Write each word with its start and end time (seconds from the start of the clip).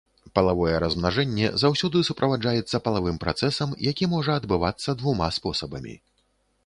Палавое 0.37 0.77
размнажэнне 0.83 1.49
заўсёды 1.63 2.01
суправаджаецца 2.09 2.81
палавым 2.87 3.21
працэсам, 3.25 3.77
які 3.91 4.09
можа 4.17 4.31
адбывацца 4.43 4.89
двума 5.03 5.29
спосабамі. 5.37 5.95